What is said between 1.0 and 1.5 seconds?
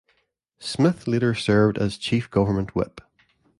later